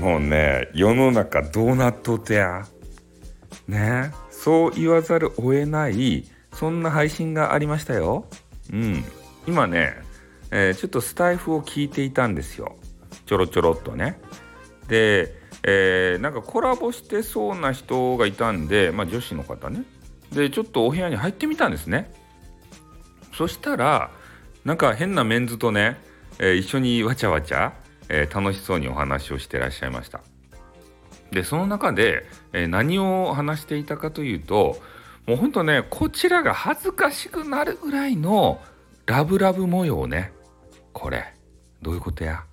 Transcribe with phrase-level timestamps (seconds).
[0.00, 2.66] もうね世の中どうなっとってや。
[3.66, 4.12] ね。
[4.30, 8.26] そう言わざるを得ないそんな配信がありましたよ。
[8.72, 9.04] うん。
[9.46, 9.94] 今ね、
[10.50, 12.76] えー、ちょっとスタイフを聞いていたんですよ。
[13.26, 14.20] ちょろちょろっとね。
[14.88, 15.34] で、
[15.64, 19.84] えー、なんかコラボしてそうな人がいたんでまあ女子の方ね。
[20.32, 22.12] でちょっとお部屋に入ってみたんですね。
[23.36, 24.10] そしたら
[24.64, 25.96] なんか変なメンズとね、
[26.38, 27.72] えー、一緒にわちゃわちゃ
[28.08, 30.20] えー、楽しそうにお話をしてらっしゃいました。
[31.30, 34.78] でその中で、えー、何を話していたかというと
[35.26, 38.60] もうほんとねこちらが恥ずかしくなるぐらいの
[39.04, 40.32] ラブラブ模様ね。
[40.92, 41.34] これ。
[41.82, 42.44] どういうことや？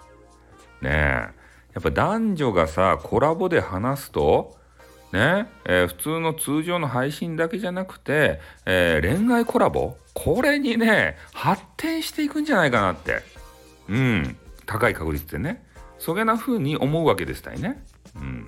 [0.81, 0.93] ねえ。
[0.93, 1.31] や
[1.79, 4.57] っぱ男女がさコラボで話すと
[5.11, 9.95] ねえー、普通の通常の配信だけじゃなくて、えー、恋愛コラボ。
[10.13, 13.21] これにね発展していくんじゃないかなって。
[13.87, 14.37] うん。
[14.65, 15.65] 高い確率でね
[15.97, 17.83] そげな風に思うわけでしたいね。
[18.15, 18.47] うん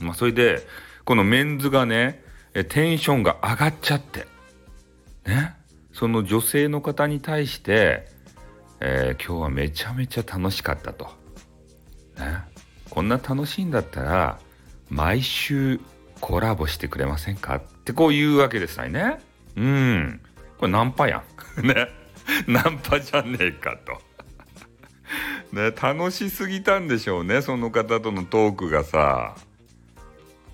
[0.00, 0.66] まあ、それで
[1.04, 2.22] このメンズがね
[2.68, 4.26] テンションが上がっちゃって
[5.26, 5.54] ね
[5.92, 8.08] その女性の方に対して、
[8.80, 11.06] えー、今日はめちゃめちゃ楽しかったと。
[12.18, 12.38] ね、
[12.90, 14.38] こんな楽しいんだったら
[14.90, 15.80] 毎週
[16.20, 17.56] コラボしてくれませんか？
[17.56, 19.18] ってこう言うわけですね。
[19.56, 20.20] うん。
[20.58, 21.22] これナンパや
[21.58, 21.62] ん。
[21.66, 21.88] ね。
[22.46, 24.05] ナンパじゃねえかと。
[25.56, 29.34] ね、楽しすぎたんでしょうねその方とのトークがさ。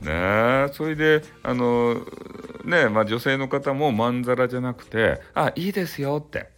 [0.01, 1.95] ねそれであの
[2.65, 6.51] ねまあ女性の方もまんざらじゃなくて「あいいですよ」って、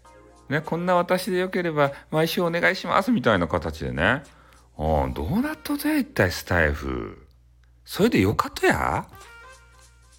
[0.48, 4.22] ね「こんな私でよければ毎週お願いします」みたいな形でね
[4.78, 7.26] 「あどうなっとぜ一体スタイフ」
[7.84, 9.06] それでよかとや。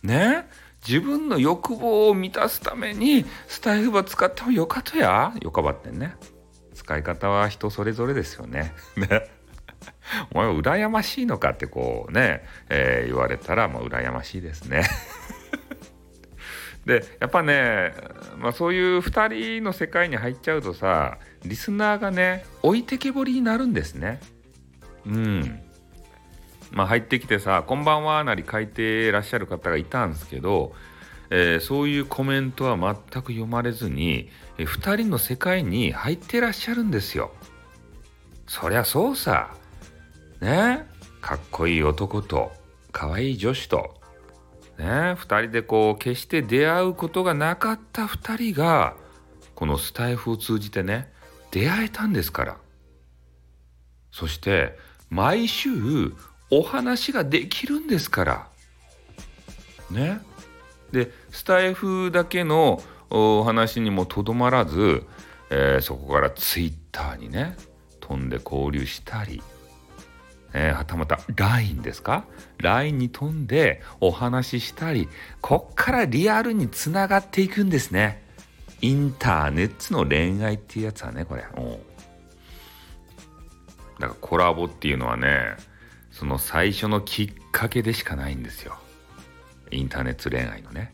[0.04, 0.48] ね
[0.88, 5.34] 自分の欲望を満たすためにスタイフば使ってもよかとや。
[5.42, 6.16] よかばってんね。
[6.86, 8.72] 使い方は人それぞれですよ ね。
[10.32, 14.84] お前は羨ましいのかってこうね、えー、言われたらもう羨ましいですね。
[16.86, 17.96] でやっぱね、
[18.38, 24.20] まあ、そういう2人の世界に入っちゃうとさリスナーがね置いてけぼりになるんですね。
[25.08, 25.62] うん。
[26.72, 30.76] まあ入ってきてさ「こんばんは」なり書いてらっしゃる方がいたんですけど
[31.30, 37.32] えー、そういうコメントは全く読まれずに、えー、2人の世界に入ってらっしゃるんですよ。
[38.48, 39.56] そりゃそうさ。
[40.42, 40.86] ね？
[41.22, 42.52] かっこいい男と
[42.92, 43.96] 可愛い女子と、
[44.78, 48.96] ね？2人でこう決して出会うことがなかった2人が
[49.56, 51.12] このスタイフを通じてね
[51.52, 52.58] 出会えたんですから。
[54.12, 54.78] そして
[55.10, 56.14] 毎週
[56.52, 58.48] お話ができるんですから。
[59.90, 60.20] ね？
[60.92, 65.04] でスタイフだけのお話にもとどまらず、
[65.50, 67.56] えー、そこからツイッターにね
[68.00, 69.42] 飛んで交流したり、
[70.54, 72.26] えー、はたまた LINE ですか
[72.58, 75.10] ？LINE に飛んでお話ししたり
[75.42, 78.24] こっからリアルにつながっていくんですね。
[78.82, 81.42] インターネットの恋愛っていうやつはねこれ。
[81.42, 81.56] だか
[84.00, 85.56] らコラボっていうのはね
[86.12, 88.78] その最初のきっかけでしかないんですよ。
[89.72, 90.94] インターネット恋愛のね。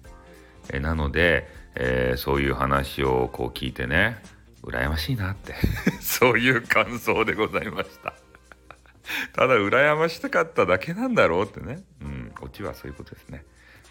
[0.72, 4.22] えなので、えー、そういう話をこう聞いてね、
[4.64, 5.56] 羨ましいなって
[6.00, 8.14] そういう感想でございました
[9.34, 11.84] ただ羨ましたかっただけなんだろうってね。
[12.02, 13.44] うん、オチはそういうことですね。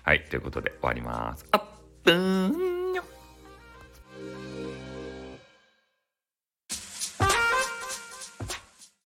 [0.02, 1.47] はい、ということで終わります。
[1.52, 1.62] あっ
[2.04, 2.59] ぷーん